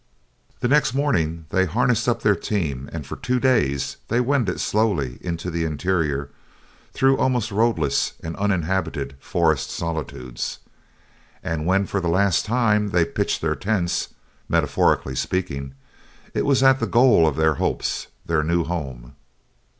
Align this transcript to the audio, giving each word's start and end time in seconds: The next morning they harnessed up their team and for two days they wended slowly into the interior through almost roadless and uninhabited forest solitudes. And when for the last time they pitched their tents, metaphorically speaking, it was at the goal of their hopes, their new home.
The 0.61 0.67
next 0.67 0.95
morning 0.95 1.45
they 1.49 1.65
harnessed 1.67 2.07
up 2.09 2.23
their 2.23 2.33
team 2.35 2.89
and 2.91 3.05
for 3.05 3.15
two 3.17 3.39
days 3.39 3.97
they 4.07 4.19
wended 4.19 4.59
slowly 4.59 5.19
into 5.21 5.51
the 5.51 5.63
interior 5.63 6.31
through 6.91 7.17
almost 7.19 7.51
roadless 7.51 8.13
and 8.23 8.35
uninhabited 8.37 9.13
forest 9.19 9.69
solitudes. 9.69 10.57
And 11.43 11.67
when 11.67 11.85
for 11.85 12.01
the 12.01 12.07
last 12.09 12.45
time 12.47 12.87
they 12.89 13.05
pitched 13.05 13.41
their 13.41 13.53
tents, 13.53 14.15
metaphorically 14.49 15.13
speaking, 15.13 15.75
it 16.33 16.47
was 16.47 16.63
at 16.63 16.79
the 16.79 16.87
goal 16.87 17.27
of 17.27 17.35
their 17.35 17.53
hopes, 17.61 18.07
their 18.25 18.41
new 18.43 18.63
home. 18.63 19.13